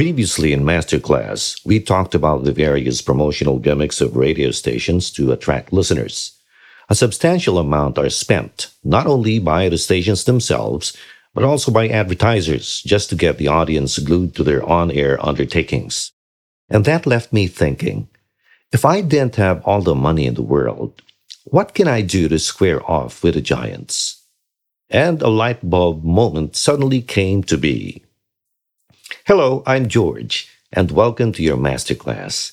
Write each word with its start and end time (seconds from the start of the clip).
Previously 0.00 0.54
in 0.54 0.64
Masterclass, 0.64 1.60
we 1.66 1.78
talked 1.78 2.14
about 2.14 2.44
the 2.44 2.52
various 2.52 3.02
promotional 3.02 3.58
gimmicks 3.58 4.00
of 4.00 4.16
radio 4.16 4.50
stations 4.50 5.10
to 5.10 5.30
attract 5.30 5.74
listeners. 5.74 6.40
A 6.88 6.94
substantial 6.94 7.58
amount 7.58 7.98
are 7.98 8.08
spent 8.08 8.68
not 8.82 9.06
only 9.06 9.38
by 9.38 9.68
the 9.68 9.76
stations 9.76 10.24
themselves, 10.24 10.96
but 11.34 11.44
also 11.44 11.70
by 11.70 11.86
advertisers 11.86 12.80
just 12.80 13.10
to 13.10 13.14
get 13.14 13.36
the 13.36 13.48
audience 13.48 13.98
glued 13.98 14.34
to 14.36 14.42
their 14.42 14.64
on 14.64 14.90
air 14.90 15.18
undertakings. 15.20 16.12
And 16.70 16.86
that 16.86 17.04
left 17.04 17.30
me 17.30 17.46
thinking 17.46 18.08
if 18.72 18.86
I 18.86 19.02
didn't 19.02 19.36
have 19.36 19.62
all 19.66 19.82
the 19.82 19.94
money 19.94 20.24
in 20.24 20.32
the 20.32 20.40
world, 20.40 21.02
what 21.44 21.74
can 21.74 21.88
I 21.88 22.00
do 22.00 22.26
to 22.28 22.38
square 22.38 22.80
off 22.90 23.22
with 23.22 23.34
the 23.34 23.42
giants? 23.42 24.24
And 24.88 25.20
a 25.20 25.28
light 25.28 25.68
bulb 25.68 26.02
moment 26.02 26.56
suddenly 26.56 27.02
came 27.02 27.42
to 27.42 27.58
be. 27.58 28.02
Hello, 29.26 29.62
I'm 29.66 29.86
George, 29.86 30.48
and 30.72 30.90
welcome 30.90 31.30
to 31.32 31.42
your 31.42 31.58
masterclass. 31.58 32.52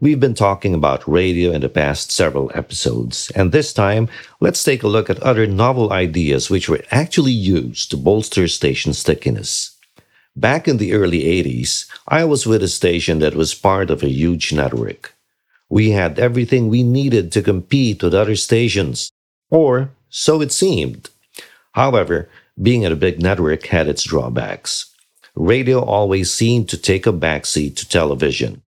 We've 0.00 0.18
been 0.18 0.34
talking 0.34 0.74
about 0.74 1.06
radio 1.06 1.52
in 1.52 1.60
the 1.60 1.68
past 1.68 2.10
several 2.10 2.50
episodes, 2.56 3.30
and 3.36 3.52
this 3.52 3.72
time, 3.72 4.08
let's 4.40 4.64
take 4.64 4.82
a 4.82 4.88
look 4.88 5.08
at 5.08 5.20
other 5.20 5.46
novel 5.46 5.92
ideas 5.92 6.50
which 6.50 6.68
were 6.68 6.82
actually 6.90 7.32
used 7.32 7.92
to 7.92 7.96
bolster 7.96 8.48
station 8.48 8.94
stickiness. 8.94 9.76
Back 10.34 10.66
in 10.66 10.78
the 10.78 10.92
early 10.92 11.22
80s, 11.22 11.88
I 12.08 12.24
was 12.24 12.46
with 12.46 12.64
a 12.64 12.68
station 12.68 13.20
that 13.20 13.36
was 13.36 13.54
part 13.54 13.88
of 13.88 14.02
a 14.02 14.10
huge 14.10 14.52
network. 14.52 15.14
We 15.68 15.90
had 15.90 16.18
everything 16.18 16.68
we 16.68 16.82
needed 16.82 17.30
to 17.32 17.42
compete 17.42 18.02
with 18.02 18.12
other 18.12 18.34
stations, 18.34 19.12
or 19.50 19.90
so 20.10 20.40
it 20.40 20.50
seemed. 20.50 21.10
However, 21.72 22.28
being 22.60 22.84
at 22.84 22.92
a 22.92 22.96
big 22.96 23.22
network 23.22 23.66
had 23.66 23.86
its 23.86 24.02
drawbacks 24.02 24.87
radio 25.38 25.80
always 25.80 26.32
seemed 26.32 26.68
to 26.68 26.76
take 26.76 27.06
a 27.06 27.12
backseat 27.12 27.76
to 27.76 27.88
television. 27.88 28.62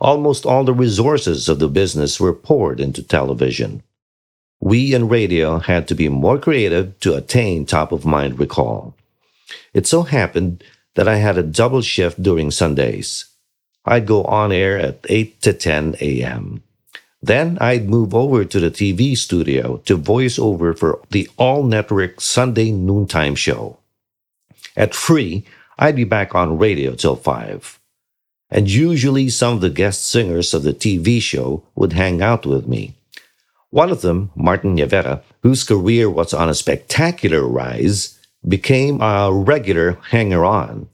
Almost 0.00 0.44
all 0.44 0.64
the 0.64 0.74
resources 0.74 1.48
of 1.48 1.60
the 1.60 1.68
business 1.68 2.18
were 2.18 2.32
poured 2.32 2.80
into 2.80 3.02
television. 3.02 3.82
We 4.60 4.94
in 4.94 5.08
radio 5.08 5.58
had 5.58 5.86
to 5.88 5.94
be 5.94 6.08
more 6.08 6.38
creative 6.38 6.98
to 7.00 7.14
attain 7.14 7.66
top 7.66 7.92
of 7.92 8.04
mind 8.04 8.38
recall. 8.38 8.94
It 9.74 9.86
so 9.86 10.02
happened 10.02 10.64
that 10.94 11.08
I 11.08 11.16
had 11.16 11.38
a 11.38 11.42
double 11.42 11.82
shift 11.82 12.22
during 12.22 12.50
Sundays. 12.50 13.26
I'd 13.84 14.06
go 14.06 14.24
on 14.24 14.52
air 14.52 14.78
at 14.78 15.04
8 15.08 15.40
to 15.42 15.52
10 15.52 15.96
a.m. 16.00 16.62
Then 17.20 17.58
I'd 17.60 17.88
move 17.88 18.14
over 18.14 18.44
to 18.44 18.60
the 18.60 18.70
TV 18.70 19.16
studio 19.16 19.78
to 19.86 19.96
voice 19.96 20.38
over 20.38 20.74
for 20.74 21.00
the 21.10 21.28
all 21.36 21.62
network 21.62 22.20
Sunday 22.20 22.72
noontime 22.72 23.34
show. 23.34 23.78
At 24.76 24.94
3, 24.94 25.44
I'd 25.82 25.96
be 25.96 26.04
back 26.04 26.32
on 26.32 26.58
radio 26.58 26.94
till 26.94 27.16
5. 27.16 27.80
And 28.50 28.70
usually 28.70 29.28
some 29.28 29.54
of 29.54 29.62
the 29.62 29.68
guest 29.68 30.06
singers 30.06 30.54
of 30.54 30.62
the 30.62 30.72
TV 30.72 31.20
show 31.20 31.64
would 31.74 31.92
hang 31.92 32.22
out 32.22 32.46
with 32.46 32.68
me. 32.68 32.94
One 33.70 33.90
of 33.90 34.00
them, 34.00 34.30
Martin 34.36 34.76
Nievera, 34.76 35.22
whose 35.42 35.64
career 35.64 36.08
was 36.08 36.32
on 36.32 36.48
a 36.48 36.54
spectacular 36.54 37.44
rise, 37.44 38.16
became 38.46 39.00
a 39.00 39.32
regular 39.32 39.98
hanger 40.10 40.44
on. 40.44 40.88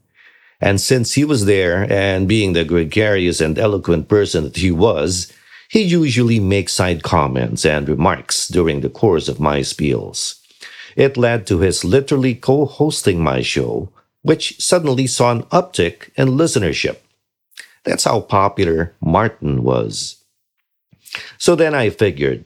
And 0.59 0.81
since 0.81 1.13
he 1.13 1.23
was 1.23 1.45
there, 1.45 1.85
and 1.87 2.27
being 2.27 2.53
the 2.53 2.65
gregarious 2.65 3.39
and 3.41 3.59
eloquent 3.59 4.07
person 4.07 4.43
that 4.45 4.57
he 4.57 4.71
was, 4.71 5.31
he 5.69 5.83
usually 5.83 6.39
makes 6.39 6.73
side 6.73 7.03
comments 7.03 7.63
and 7.63 7.87
remarks 7.87 8.47
during 8.47 8.81
the 8.81 8.89
course 8.89 9.27
of 9.29 9.39
my 9.39 9.59
spiels. 9.59 10.39
It 10.95 11.15
led 11.15 11.45
to 11.45 11.59
his 11.59 11.85
literally 11.85 12.33
co 12.33 12.65
hosting 12.65 13.21
my 13.21 13.43
show, 13.43 13.91
which 14.21 14.59
suddenly 14.59 15.07
saw 15.07 15.31
an 15.31 15.43
uptick 15.43 16.09
in 16.15 16.29
listenership. 16.29 16.97
That's 17.83 18.03
how 18.03 18.21
popular 18.21 18.93
Martin 19.01 19.63
was. 19.63 20.17
So 21.37 21.55
then 21.55 21.73
I 21.73 21.89
figured, 21.89 22.45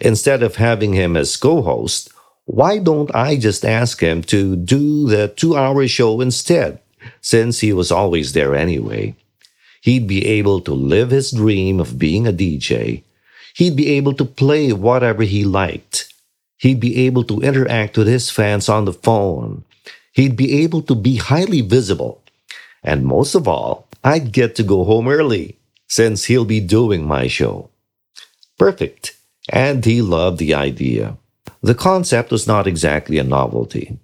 instead 0.00 0.42
of 0.42 0.56
having 0.56 0.92
him 0.92 1.16
as 1.16 1.36
co 1.36 1.62
host, 1.62 2.10
why 2.44 2.78
don't 2.78 3.14
I 3.14 3.36
just 3.36 3.64
ask 3.64 4.00
him 4.00 4.22
to 4.24 4.54
do 4.54 5.08
the 5.08 5.28
two 5.28 5.56
hour 5.56 5.88
show 5.88 6.20
instead, 6.20 6.78
since 7.20 7.60
he 7.60 7.72
was 7.72 7.90
always 7.90 8.32
there 8.32 8.54
anyway? 8.54 9.14
He'd 9.80 10.06
be 10.06 10.26
able 10.26 10.60
to 10.62 10.72
live 10.72 11.10
his 11.10 11.30
dream 11.32 11.80
of 11.80 11.98
being 11.98 12.26
a 12.26 12.32
DJ. 12.32 13.02
He'd 13.56 13.76
be 13.76 13.88
able 13.90 14.14
to 14.14 14.24
play 14.24 14.72
whatever 14.72 15.22
he 15.22 15.44
liked. 15.44 16.12
He'd 16.56 16.80
be 16.80 17.06
able 17.06 17.24
to 17.24 17.40
interact 17.40 17.96
with 17.96 18.06
his 18.06 18.30
fans 18.30 18.68
on 18.68 18.84
the 18.84 18.92
phone 18.92 19.64
he'd 20.14 20.36
be 20.36 20.62
able 20.62 20.82
to 20.82 20.94
be 20.94 21.16
highly 21.16 21.60
visible. 21.60 22.22
And 22.82 23.04
most 23.04 23.34
of 23.34 23.46
all, 23.46 23.86
I'd 24.02 24.32
get 24.32 24.54
to 24.56 24.62
go 24.62 24.84
home 24.84 25.08
early 25.08 25.58
since 25.88 26.24
he'll 26.24 26.44
be 26.44 26.60
doing 26.60 27.06
my 27.06 27.26
show. 27.26 27.68
Perfect. 28.58 29.16
And 29.50 29.84
he 29.84 30.00
loved 30.00 30.38
the 30.38 30.54
idea. 30.54 31.16
The 31.62 31.74
concept 31.74 32.30
was 32.30 32.46
not 32.46 32.66
exactly 32.66 33.18
a 33.18 33.24
novelty. 33.24 33.98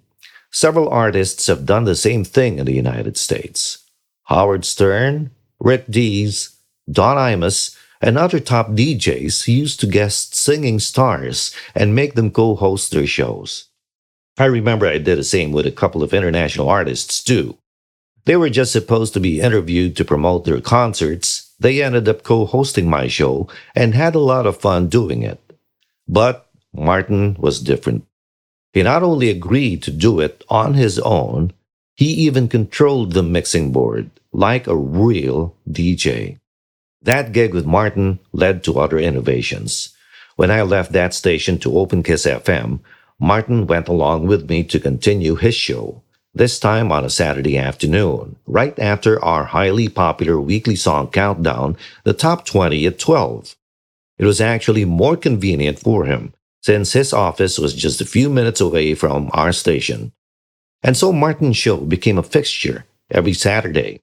Several 0.51 0.89
artists 0.89 1.47
have 1.47 1.65
done 1.65 1.85
the 1.85 1.95
same 1.95 2.23
thing 2.23 2.59
in 2.59 2.65
the 2.65 2.73
United 2.73 3.17
States. 3.17 3.79
Howard 4.25 4.65
Stern, 4.65 5.31
Rick 5.59 5.85
Dees, 5.89 6.55
Don 6.91 7.17
Imus, 7.17 7.77
and 8.01 8.17
other 8.17 8.39
top 8.39 8.69
DJs 8.71 9.47
used 9.47 9.79
to 9.79 9.87
guest 9.87 10.35
singing 10.35 10.79
stars 10.79 11.55
and 11.75 11.95
make 11.95 12.15
them 12.15 12.31
co 12.31 12.55
host 12.55 12.91
their 12.91 13.07
shows. 13.07 13.67
I 14.41 14.45
remember 14.45 14.87
I 14.87 14.97
did 14.97 15.19
the 15.19 15.23
same 15.23 15.51
with 15.51 15.67
a 15.67 15.71
couple 15.71 16.01
of 16.01 16.15
international 16.15 16.67
artists 16.67 17.23
too. 17.23 17.59
They 18.25 18.35
were 18.35 18.49
just 18.49 18.71
supposed 18.71 19.13
to 19.13 19.19
be 19.19 19.39
interviewed 19.39 19.95
to 19.97 20.03
promote 20.03 20.45
their 20.45 20.59
concerts. 20.59 21.53
They 21.59 21.83
ended 21.83 22.09
up 22.09 22.23
co 22.23 22.47
hosting 22.47 22.89
my 22.89 23.05
show 23.07 23.47
and 23.75 23.93
had 23.93 24.15
a 24.15 24.19
lot 24.33 24.47
of 24.47 24.57
fun 24.57 24.87
doing 24.87 25.21
it. 25.21 25.39
But 26.07 26.47
Martin 26.73 27.35
was 27.37 27.61
different. 27.61 28.07
He 28.73 28.81
not 28.81 29.03
only 29.03 29.29
agreed 29.29 29.83
to 29.83 29.91
do 29.91 30.19
it 30.19 30.43
on 30.49 30.73
his 30.73 30.97
own, 30.97 31.53
he 31.95 32.07
even 32.07 32.47
controlled 32.47 33.13
the 33.13 33.21
mixing 33.21 33.71
board 33.71 34.09
like 34.33 34.65
a 34.65 34.75
real 34.75 35.55
DJ. 35.69 36.39
That 37.03 37.31
gig 37.31 37.53
with 37.53 37.67
Martin 37.67 38.17
led 38.33 38.63
to 38.63 38.79
other 38.79 38.97
innovations. 38.97 39.95
When 40.35 40.49
I 40.49 40.63
left 40.63 40.93
that 40.93 41.13
station 41.13 41.59
to 41.59 41.77
open 41.77 42.01
Kiss 42.01 42.25
FM, 42.25 42.79
Martin 43.23 43.67
went 43.67 43.87
along 43.87 44.25
with 44.25 44.49
me 44.49 44.63
to 44.63 44.79
continue 44.79 45.35
his 45.35 45.53
show, 45.53 46.01
this 46.33 46.59
time 46.59 46.91
on 46.91 47.05
a 47.05 47.09
Saturday 47.09 47.55
afternoon, 47.55 48.35
right 48.47 48.77
after 48.79 49.23
our 49.23 49.45
highly 49.45 49.87
popular 49.87 50.41
weekly 50.41 50.75
song 50.75 51.07
countdown, 51.07 51.77
the 52.03 52.13
top 52.13 52.45
20 52.45 52.83
at 52.87 52.97
12. 52.97 53.55
It 54.17 54.25
was 54.25 54.41
actually 54.41 54.85
more 54.85 55.15
convenient 55.15 55.77
for 55.77 56.05
him, 56.05 56.33
since 56.63 56.93
his 56.93 57.13
office 57.13 57.59
was 57.59 57.75
just 57.75 58.01
a 58.01 58.05
few 58.05 58.27
minutes 58.27 58.59
away 58.59 58.95
from 58.95 59.29
our 59.33 59.51
station. 59.51 60.13
And 60.81 60.97
so 60.97 61.13
Martin's 61.13 61.57
show 61.57 61.77
became 61.77 62.17
a 62.17 62.23
fixture 62.23 62.85
every 63.11 63.33
Saturday. 63.33 64.01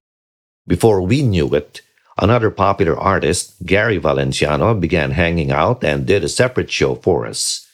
Before 0.65 1.03
we 1.03 1.25
knew 1.25 1.53
it, 1.57 1.81
another 2.17 2.53
popular 2.53 2.97
artist, 2.97 3.67
Gary 3.67 3.99
Valenciano, 3.99 4.79
began 4.79 5.11
hanging 5.11 5.51
out 5.51 5.83
and 5.83 6.07
did 6.07 6.23
a 6.23 6.29
separate 6.29 6.71
show 6.71 6.95
for 6.95 7.27
us. 7.27 7.68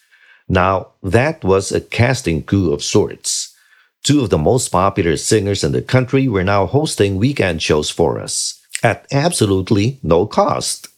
Now, 0.48 0.88
that 1.02 1.42
was 1.42 1.72
a 1.72 1.80
casting 1.80 2.42
coup 2.42 2.72
of 2.72 2.82
sorts. 2.82 3.54
Two 4.02 4.20
of 4.20 4.30
the 4.30 4.38
most 4.38 4.68
popular 4.68 5.16
singers 5.16 5.64
in 5.64 5.72
the 5.72 5.80
country 5.80 6.28
were 6.28 6.44
now 6.44 6.66
hosting 6.66 7.16
weekend 7.16 7.62
shows 7.62 7.90
for 7.90 8.20
us 8.20 8.60
at 8.82 9.06
absolutely 9.10 9.98
no 10.02 10.26
cost. 10.26 10.88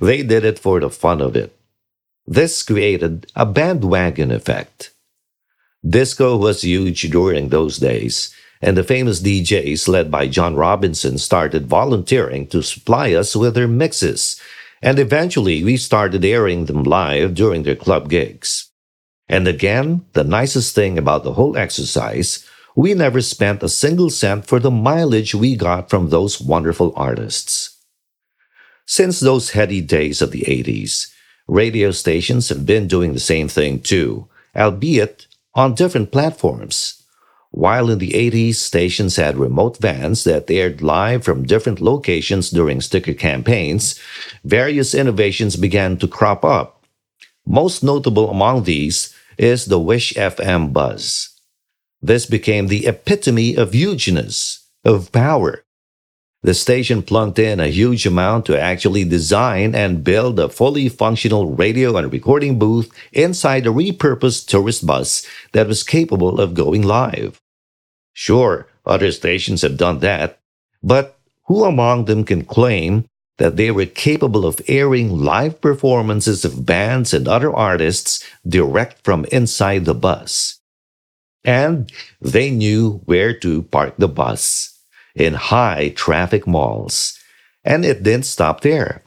They 0.00 0.22
did 0.22 0.44
it 0.44 0.58
for 0.58 0.80
the 0.80 0.90
fun 0.90 1.20
of 1.20 1.36
it. 1.36 1.54
This 2.26 2.62
created 2.62 3.26
a 3.36 3.44
bandwagon 3.44 4.32
effect. 4.32 4.90
Disco 5.86 6.36
was 6.36 6.62
huge 6.62 7.02
during 7.10 7.50
those 7.50 7.76
days, 7.76 8.34
and 8.62 8.76
the 8.76 8.82
famous 8.82 9.20
DJs 9.20 9.86
led 9.86 10.10
by 10.10 10.26
John 10.26 10.56
Robinson 10.56 11.18
started 11.18 11.66
volunteering 11.66 12.46
to 12.48 12.62
supply 12.62 13.12
us 13.12 13.36
with 13.36 13.54
their 13.54 13.68
mixes, 13.68 14.40
and 14.82 14.98
eventually 14.98 15.62
we 15.62 15.76
started 15.76 16.24
airing 16.24 16.64
them 16.64 16.82
live 16.82 17.34
during 17.34 17.62
their 17.62 17.76
club 17.76 18.08
gigs. 18.08 18.65
And 19.28 19.48
again, 19.48 20.04
the 20.12 20.24
nicest 20.24 20.74
thing 20.74 20.98
about 20.98 21.24
the 21.24 21.32
whole 21.32 21.56
exercise, 21.56 22.46
we 22.76 22.94
never 22.94 23.20
spent 23.20 23.62
a 23.62 23.68
single 23.68 24.10
cent 24.10 24.46
for 24.46 24.60
the 24.60 24.70
mileage 24.70 25.34
we 25.34 25.56
got 25.56 25.90
from 25.90 26.10
those 26.10 26.40
wonderful 26.40 26.92
artists. 26.94 27.76
Since 28.86 29.18
those 29.18 29.50
heady 29.50 29.80
days 29.80 30.22
of 30.22 30.30
the 30.30 30.42
80s, 30.42 31.12
radio 31.48 31.90
stations 31.90 32.48
have 32.50 32.64
been 32.64 32.86
doing 32.86 33.14
the 33.14 33.20
same 33.20 33.48
thing 33.48 33.80
too, 33.80 34.28
albeit 34.54 35.26
on 35.54 35.74
different 35.74 36.12
platforms. 36.12 37.02
While 37.50 37.90
in 37.90 37.98
the 37.98 38.10
80s, 38.10 38.56
stations 38.56 39.16
had 39.16 39.38
remote 39.38 39.78
vans 39.78 40.24
that 40.24 40.50
aired 40.50 40.82
live 40.82 41.24
from 41.24 41.46
different 41.46 41.80
locations 41.80 42.50
during 42.50 42.80
sticker 42.80 43.14
campaigns, 43.14 43.98
various 44.44 44.94
innovations 44.94 45.56
began 45.56 45.96
to 45.96 46.06
crop 46.06 46.44
up. 46.44 46.84
Most 47.46 47.82
notable 47.82 48.28
among 48.28 48.64
these 48.64 49.15
is 49.38 49.66
the 49.66 49.80
Wish 49.80 50.14
FM 50.14 50.72
buzz. 50.72 51.30
This 52.02 52.26
became 52.26 52.68
the 52.68 52.86
epitome 52.86 53.54
of 53.56 53.72
hugeness, 53.72 54.66
of 54.84 55.12
power. 55.12 55.64
The 56.42 56.54
station 56.54 57.02
plunked 57.02 57.38
in 57.38 57.58
a 57.58 57.66
huge 57.66 58.06
amount 58.06 58.46
to 58.46 58.60
actually 58.60 59.04
design 59.04 59.74
and 59.74 60.04
build 60.04 60.38
a 60.38 60.48
fully 60.48 60.88
functional 60.88 61.54
radio 61.54 61.96
and 61.96 62.12
recording 62.12 62.58
booth 62.58 62.92
inside 63.12 63.66
a 63.66 63.70
repurposed 63.70 64.46
tourist 64.46 64.86
bus 64.86 65.26
that 65.52 65.66
was 65.66 65.82
capable 65.82 66.40
of 66.40 66.54
going 66.54 66.82
live. 66.82 67.40
Sure, 68.12 68.68
other 68.84 69.10
stations 69.10 69.62
have 69.62 69.76
done 69.76 69.98
that, 70.00 70.38
but 70.82 71.18
who 71.46 71.64
among 71.64 72.04
them 72.04 72.24
can 72.24 72.44
claim 72.44 73.06
that 73.38 73.56
they 73.56 73.70
were 73.70 73.86
capable 73.86 74.46
of 74.46 74.60
airing 74.66 75.10
live 75.10 75.60
performances 75.60 76.44
of 76.44 76.64
bands 76.66 77.12
and 77.12 77.28
other 77.28 77.54
artists 77.54 78.24
direct 78.46 79.04
from 79.04 79.24
inside 79.26 79.84
the 79.84 79.94
bus? 79.94 80.60
And 81.44 81.92
they 82.20 82.50
knew 82.50 83.02
where 83.04 83.32
to 83.38 83.62
park 83.62 83.94
the 83.98 84.08
bus 84.08 84.78
in 85.14 85.34
high 85.34 85.90
traffic 85.90 86.46
malls. 86.46 87.18
And 87.64 87.84
it 87.84 88.02
didn't 88.02 88.26
stop 88.26 88.60
there. 88.60 89.02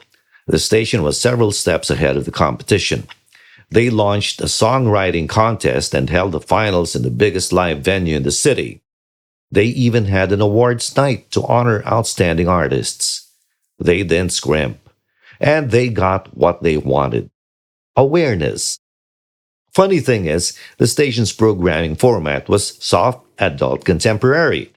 The 0.47 0.59
station 0.59 1.03
was 1.03 1.19
several 1.19 1.51
steps 1.51 1.89
ahead 1.89 2.17
of 2.17 2.25
the 2.25 2.31
competition. 2.31 3.07
They 3.69 3.89
launched 3.89 4.41
a 4.41 4.45
songwriting 4.45 5.29
contest 5.29 5.93
and 5.93 6.09
held 6.09 6.31
the 6.31 6.39
finals 6.39 6.95
in 6.95 7.03
the 7.03 7.11
biggest 7.11 7.53
live 7.53 7.81
venue 7.81 8.15
in 8.15 8.23
the 8.23 8.31
city. 8.31 8.81
They 9.51 9.65
even 9.65 10.05
had 10.05 10.31
an 10.31 10.41
awards 10.41 10.95
night 10.95 11.29
to 11.31 11.43
honor 11.43 11.83
outstanding 11.85 12.47
artists. 12.47 13.28
They 13.79 14.03
didn't 14.03 14.33
scrimp. 14.33 14.77
And 15.39 15.71
they 15.71 15.89
got 15.89 16.35
what 16.35 16.63
they 16.63 16.77
wanted 16.77 17.29
awareness. 17.95 18.79
Funny 19.73 19.99
thing 19.99 20.25
is, 20.25 20.57
the 20.77 20.87
station's 20.87 21.31
programming 21.31 21.95
format 21.95 22.49
was 22.49 22.77
soft, 22.83 23.25
adult, 23.37 23.85
contemporary. 23.85 24.71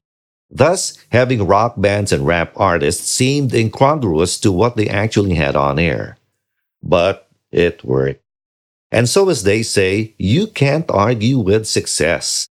Thus, 0.50 0.98
having 1.10 1.46
rock 1.46 1.74
bands 1.78 2.12
and 2.12 2.26
rap 2.26 2.52
artists 2.56 3.08
seemed 3.08 3.54
incongruous 3.54 4.38
to 4.40 4.52
what 4.52 4.76
they 4.76 4.88
actually 4.88 5.34
had 5.34 5.56
on 5.56 5.78
air. 5.78 6.18
But 6.82 7.28
it 7.50 7.82
worked. 7.84 8.20
And 8.90 9.08
so, 9.08 9.30
as 9.30 9.44
they 9.44 9.62
say, 9.62 10.14
you 10.18 10.46
can't 10.46 10.90
argue 10.90 11.38
with 11.38 11.66
success. 11.66 12.48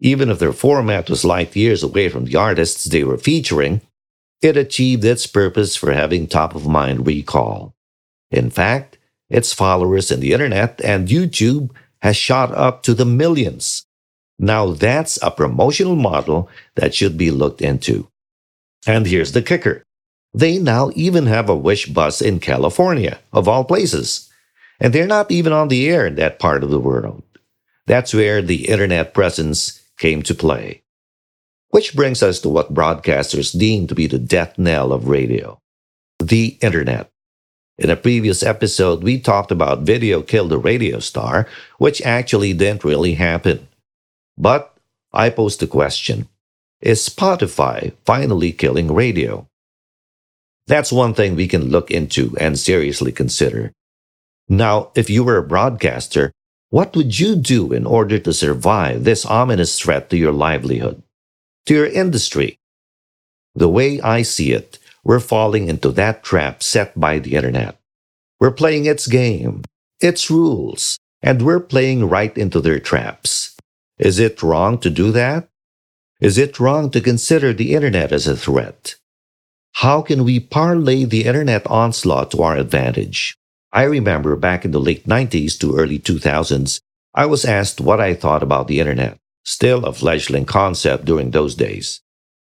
Even 0.00 0.28
if 0.30 0.40
their 0.40 0.52
format 0.52 1.08
was 1.08 1.24
light 1.24 1.54
years 1.54 1.84
away 1.84 2.08
from 2.08 2.24
the 2.24 2.34
artists 2.34 2.84
they 2.84 3.04
were 3.04 3.16
featuring, 3.16 3.80
it 4.42 4.56
achieved 4.56 5.04
its 5.04 5.26
purpose 5.26 5.76
for 5.76 5.92
having 5.92 6.26
top 6.26 6.54
of 6.54 6.66
mind 6.66 7.06
recall. 7.06 7.74
In 8.30 8.50
fact, 8.50 8.98
its 9.30 9.52
followers 9.52 10.10
in 10.10 10.20
the 10.20 10.32
internet 10.32 10.80
and 10.84 11.08
YouTube 11.08 11.70
has 12.02 12.16
shot 12.16 12.52
up 12.52 12.82
to 12.82 12.94
the 12.94 13.06
millions. 13.06 13.86
Now 14.38 14.72
that's 14.72 15.18
a 15.22 15.30
promotional 15.30 15.96
model 15.96 16.48
that 16.74 16.94
should 16.94 17.16
be 17.16 17.30
looked 17.30 17.62
into. 17.62 18.08
And 18.86 19.06
here's 19.06 19.32
the 19.32 19.42
kicker. 19.42 19.82
They 20.34 20.58
now 20.58 20.90
even 20.94 21.26
have 21.26 21.48
a 21.48 21.56
wish 21.56 21.86
bus 21.86 22.20
in 22.20 22.40
California, 22.40 23.20
of 23.32 23.48
all 23.48 23.64
places. 23.64 24.28
And 24.80 24.92
they're 24.92 25.06
not 25.06 25.30
even 25.30 25.52
on 25.52 25.68
the 25.68 25.88
air 25.88 26.06
in 26.06 26.16
that 26.16 26.38
part 26.38 26.64
of 26.64 26.70
the 26.70 26.80
world. 26.80 27.22
That's 27.86 28.12
where 28.12 28.42
the 28.42 28.68
internet 28.68 29.14
presence 29.14 29.80
came 29.98 30.22
to 30.22 30.34
play. 30.34 30.83
Which 31.74 31.96
brings 31.96 32.22
us 32.22 32.38
to 32.42 32.48
what 32.48 32.72
broadcasters 32.72 33.50
deem 33.50 33.88
to 33.88 33.96
be 33.96 34.06
the 34.06 34.20
death 34.20 34.56
knell 34.56 34.92
of 34.92 35.08
radio 35.08 35.58
the 36.20 36.56
internet. 36.60 37.10
In 37.78 37.90
a 37.90 37.96
previous 37.96 38.44
episode, 38.44 39.02
we 39.02 39.18
talked 39.18 39.50
about 39.50 39.80
video 39.80 40.22
killed 40.22 40.50
the 40.50 40.58
radio 40.58 41.00
star, 41.00 41.48
which 41.78 42.00
actually 42.02 42.52
didn't 42.52 42.84
really 42.84 43.14
happen. 43.14 43.66
But 44.38 44.72
I 45.12 45.30
pose 45.30 45.56
the 45.56 45.66
question 45.66 46.28
Is 46.80 47.08
Spotify 47.08 47.94
finally 48.06 48.52
killing 48.52 48.94
radio? 48.94 49.48
That's 50.68 50.92
one 50.92 51.12
thing 51.12 51.34
we 51.34 51.48
can 51.48 51.70
look 51.70 51.90
into 51.90 52.36
and 52.38 52.56
seriously 52.56 53.10
consider. 53.10 53.72
Now, 54.48 54.92
if 54.94 55.10
you 55.10 55.24
were 55.24 55.38
a 55.38 55.42
broadcaster, 55.42 56.30
what 56.70 56.94
would 56.94 57.18
you 57.18 57.34
do 57.34 57.72
in 57.72 57.84
order 57.84 58.20
to 58.20 58.32
survive 58.32 59.02
this 59.02 59.26
ominous 59.26 59.76
threat 59.76 60.08
to 60.10 60.16
your 60.16 60.32
livelihood, 60.32 61.02
to 61.66 61.74
your 61.74 61.86
industry? 61.86 62.58
The 63.54 63.68
way 63.68 64.00
I 64.00 64.22
see 64.22 64.52
it, 64.52 64.78
we're 65.04 65.20
falling 65.20 65.68
into 65.68 65.90
that 65.92 66.22
trap 66.22 66.62
set 66.62 66.98
by 66.98 67.18
the 67.18 67.34
internet. 67.34 67.78
We're 68.40 68.50
playing 68.50 68.86
its 68.86 69.06
game, 69.06 69.62
its 70.00 70.30
rules, 70.30 70.98
and 71.22 71.42
we're 71.42 71.60
playing 71.60 72.08
right 72.08 72.36
into 72.36 72.60
their 72.60 72.80
traps. 72.80 73.56
Is 73.98 74.18
it 74.18 74.42
wrong 74.42 74.78
to 74.78 74.90
do 74.90 75.12
that? 75.12 75.48
Is 76.20 76.38
it 76.38 76.58
wrong 76.58 76.90
to 76.90 77.00
consider 77.00 77.52
the 77.52 77.74
internet 77.74 78.12
as 78.12 78.26
a 78.26 78.36
threat? 78.36 78.96
How 79.78 80.02
can 80.02 80.24
we 80.24 80.40
parlay 80.40 81.04
the 81.04 81.24
internet 81.24 81.66
onslaught 81.66 82.30
to 82.30 82.42
our 82.42 82.56
advantage? 82.56 83.36
I 83.72 83.84
remember 83.84 84.36
back 84.36 84.64
in 84.64 84.70
the 84.70 84.80
late 84.80 85.06
90s 85.06 85.58
to 85.60 85.76
early 85.76 85.98
2000s, 85.98 86.80
I 87.14 87.26
was 87.26 87.44
asked 87.44 87.80
what 87.80 88.00
I 88.00 88.14
thought 88.14 88.42
about 88.42 88.68
the 88.68 88.80
internet, 88.80 89.18
still 89.44 89.84
a 89.84 89.92
fledgling 89.92 90.44
concept 90.44 91.04
during 91.04 91.30
those 91.30 91.54
days. 91.54 92.00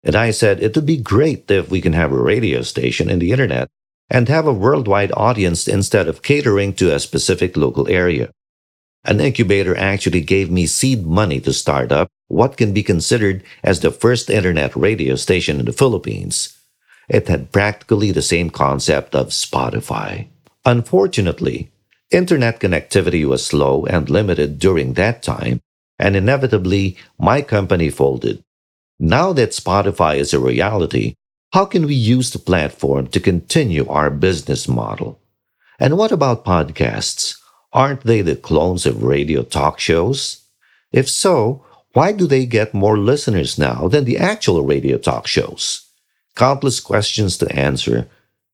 And 0.04 0.14
I 0.14 0.30
said 0.30 0.62
it 0.62 0.76
would 0.76 0.86
be 0.86 0.98
great 0.98 1.50
if 1.50 1.70
we 1.70 1.80
can 1.80 1.94
have 1.94 2.12
a 2.12 2.22
radio 2.22 2.62
station 2.62 3.08
in 3.08 3.18
the 3.18 3.32
internet 3.32 3.68
and 4.10 4.28
have 4.28 4.46
a 4.46 4.52
worldwide 4.52 5.12
audience 5.16 5.66
instead 5.66 6.08
of 6.08 6.22
catering 6.22 6.74
to 6.74 6.94
a 6.94 7.00
specific 7.00 7.56
local 7.56 7.88
area. 7.88 8.30
An 9.04 9.20
incubator 9.20 9.76
actually 9.76 10.20
gave 10.20 10.50
me 10.50 10.66
seed 10.66 11.06
money 11.06 11.40
to 11.40 11.52
start 11.52 11.90
up 11.90 12.08
what 12.28 12.56
can 12.56 12.72
be 12.72 12.82
considered 12.82 13.42
as 13.62 13.80
the 13.80 13.90
first 13.90 14.30
internet 14.30 14.76
radio 14.76 15.14
station 15.14 15.58
in 15.60 15.66
the 15.66 15.72
Philippines. 15.72 16.56
It 17.08 17.28
had 17.28 17.52
practically 17.52 18.12
the 18.12 18.22
same 18.22 18.48
concept 18.48 19.14
of 19.14 19.28
Spotify. 19.28 20.28
Unfortunately, 20.64 21.70
internet 22.10 22.60
connectivity 22.60 23.26
was 23.26 23.44
slow 23.44 23.84
and 23.84 24.08
limited 24.08 24.58
during 24.58 24.94
that 24.94 25.22
time, 25.22 25.60
and 25.98 26.16
inevitably, 26.16 26.96
my 27.18 27.42
company 27.42 27.90
folded. 27.90 28.42
Now 28.98 29.32
that 29.32 29.50
Spotify 29.50 30.16
is 30.16 30.32
a 30.32 30.38
reality, 30.40 31.14
how 31.52 31.64
can 31.64 31.86
we 31.86 31.94
use 31.94 32.30
the 32.30 32.38
platform 32.38 33.06
to 33.08 33.20
continue 33.20 33.86
our 33.88 34.10
business 34.10 34.66
model? 34.66 35.20
And 35.78 35.96
what 35.96 36.12
about 36.12 36.44
podcasts? 36.44 37.36
Aren't 37.72 38.04
they 38.04 38.22
the 38.22 38.36
clones 38.36 38.86
of 38.86 39.02
radio 39.02 39.42
talk 39.42 39.80
shows? 39.80 40.44
If 40.92 41.08
so, 41.08 41.64
why 41.92 42.12
do 42.12 42.26
they 42.26 42.46
get 42.46 42.74
more 42.74 42.98
listeners 42.98 43.58
now 43.58 43.88
than 43.88 44.04
the 44.04 44.18
actual 44.18 44.62
radio 44.62 44.98
talk 44.98 45.26
shows? 45.26 45.88
Countless 46.36 46.80
questions 46.80 47.38
to 47.38 47.52
answer, 47.54 48.08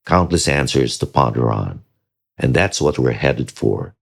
countless 0.05 0.47
answers 0.47 0.97
to 0.99 1.07
ponder 1.07 1.51
on. 1.51 1.83
And 2.37 2.53
that's 2.53 2.79
what 2.79 2.99
we're 2.99 3.11
headed 3.11 3.51
for. 3.51 3.95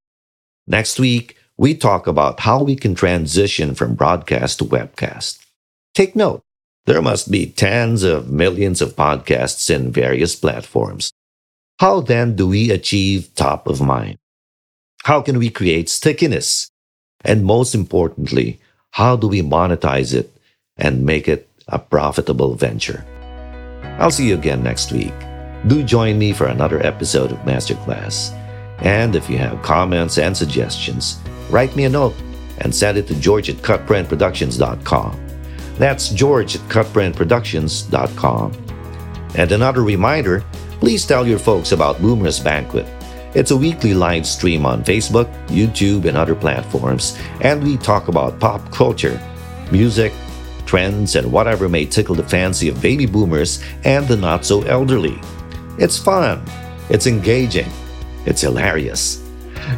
Next 0.68 1.00
week, 1.00 1.38
we 1.60 1.76
talk 1.76 2.08
about 2.08 2.40
how 2.40 2.64
we 2.64 2.74
can 2.74 2.96
transition 2.96 3.76
from 3.76 3.94
broadcast 3.94 4.60
to 4.60 4.64
webcast. 4.64 5.46
Take 5.94 6.16
note, 6.16 6.42
there 6.86 7.02
must 7.02 7.30
be 7.30 7.48
tens 7.48 8.02
of 8.02 8.32
millions 8.32 8.82
of 8.82 8.96
podcasts 8.96 9.70
in 9.70 9.92
various 9.92 10.38
platforms. 10.38 11.12
How 11.82 12.00
then 12.00 12.38
do 12.38 12.48
we 12.48 12.72
achieve 12.72 13.36
top 13.36 13.68
of 13.68 13.82
mind? 13.82 14.18
How 15.04 15.22
can 15.22 15.38
we 15.38 15.50
create 15.50 15.90
stickiness? 15.90 16.70
And 17.26 17.44
most 17.44 17.76
importantly, 17.76 18.62
how 18.92 19.18
do 19.18 19.28
we 19.28 19.42
monetize 19.42 20.14
it 20.14 20.32
and 20.78 21.06
make 21.06 21.28
it 21.28 21.50
a 21.68 21.78
profitable 21.78 22.56
venture? 22.56 23.06
I'll 24.00 24.12
see 24.12 24.30
you 24.30 24.36
again 24.36 24.64
next 24.64 24.94
week. 24.94 25.14
Do 25.68 25.84
join 25.84 26.18
me 26.18 26.32
for 26.32 26.48
another 26.48 26.82
episode 26.86 27.34
of 27.34 27.40
Masterclass. 27.40 28.32
And 28.80 29.14
if 29.14 29.30
you 29.30 29.38
have 29.40 29.62
comments 29.62 30.18
and 30.18 30.38
suggestions, 30.38 31.20
write 31.50 31.76
me 31.76 31.86
a 31.86 31.90
note 31.90 32.16
and 32.60 32.74
send 32.74 32.98
it 32.98 33.08
to 33.08 33.20
george 33.20 33.50
at 33.50 33.58
cutprintproductions.com. 33.58 35.28
That's 35.78 36.10
george 36.10 36.56
at 36.56 36.62
cutprintproductions.com. 36.64 38.66
And 39.36 39.52
another 39.52 39.84
reminder 39.84 40.44
please 40.80 41.06
tell 41.06 41.28
your 41.28 41.40
folks 41.40 41.74
about 41.74 42.02
Boomer's 42.02 42.40
Banquet 42.40 42.88
it's 43.36 43.52
a 43.52 43.58
weekly 43.58 43.94
live 43.94 44.26
stream 44.26 44.66
on 44.66 44.84
Facebook, 44.84 45.32
YouTube, 45.50 46.06
and 46.06 46.18
other 46.18 46.34
platforms, 46.34 47.16
and 47.42 47.64
we 47.64 47.78
talk 47.78 48.08
about 48.08 48.40
pop 48.40 48.72
culture, 48.72 49.22
music, 49.72 50.12
trends, 50.66 51.16
and 51.16 51.32
whatever 51.32 51.70
may 51.70 51.86
tickle 51.86 52.16
the 52.16 52.24
fancy 52.24 52.70
of 52.70 52.82
baby 52.82 53.06
boomers 53.06 53.64
and 53.84 54.08
the 54.08 54.18
not 54.18 54.46
so 54.46 54.64
elderly. 54.64 55.22
It's 55.78 55.96
fun, 55.96 56.44
it's 56.90 57.06
engaging, 57.06 57.70
it's 58.26 58.42
hilarious. 58.42 59.29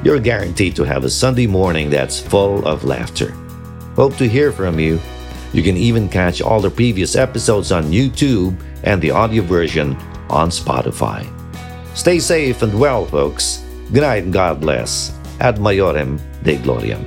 You're 0.04 0.20
guaranteed 0.20 0.76
to 0.76 0.84
have 0.84 1.04
a 1.04 1.10
Sunday 1.10 1.48
morning 1.48 1.90
that's 1.90 2.20
full 2.20 2.66
of 2.68 2.84
laughter. 2.84 3.32
Hope 3.96 4.16
to 4.18 4.28
hear 4.28 4.52
from 4.52 4.80
you. 4.80 5.00
You 5.54 5.64
can 5.64 5.78
even 5.78 6.10
catch 6.10 6.42
all 6.42 6.62
the 6.62 6.70
previous 6.70 7.16
episodes 7.16 7.72
on 7.72 7.92
YouTube 7.92 8.60
and 8.84 9.02
the 9.02 9.12
audio 9.12 9.44
version 9.44 9.96
on 10.30 10.50
Spotify. 10.50 11.28
Stay 11.96 12.20
safe 12.20 12.62
and 12.62 12.80
well, 12.80 13.06
folks. 13.06 13.64
Good 13.92 14.02
night 14.02 14.24
and 14.24 14.34
God 14.34 14.62
bless. 14.62 15.12
Ad 15.40 15.58
Maiorem 15.58 16.20
Dei 16.44 16.58
Gloriam. 16.58 17.06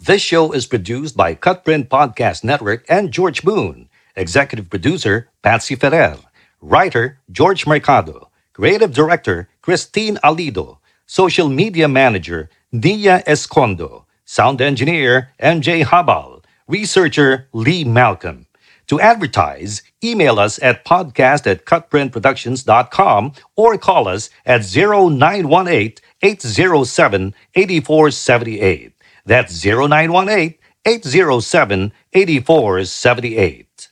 This 0.00 0.22
show 0.22 0.52
is 0.52 0.66
produced 0.66 1.16
by 1.16 1.34
Cutprint 1.34 1.88
Podcast 1.88 2.44
Network 2.44 2.84
and 2.88 3.12
George 3.12 3.42
Boone 3.42 3.88
Executive 4.16 4.68
Producer, 4.68 5.28
Patsy 5.42 5.76
Ferrer. 5.76 6.18
Writer, 6.60 7.20
George 7.30 7.66
Mercado. 7.66 8.27
Creative 8.58 8.92
Director, 8.92 9.48
Christine 9.62 10.16
Alido. 10.24 10.78
Social 11.06 11.48
Media 11.48 11.86
Manager, 11.86 12.50
Nia 12.72 13.22
Escondo. 13.24 14.02
Sound 14.24 14.60
Engineer, 14.60 15.30
MJ 15.40 15.84
Habal. 15.84 16.42
Researcher, 16.66 17.46
Lee 17.52 17.84
Malcolm. 17.84 18.46
To 18.88 19.00
advertise, 19.00 19.82
email 20.02 20.40
us 20.40 20.60
at 20.60 20.84
podcast 20.84 21.46
at 21.46 21.66
cutprintproductions.com 21.66 23.32
or 23.54 23.78
call 23.78 24.08
us 24.08 24.28
at 24.44 24.62
0918 24.62 25.94
807 26.20 27.34
8478. 27.54 28.92
That's 29.24 29.64
0918 29.64 30.54
807 30.84 31.92
8478. 32.12 33.87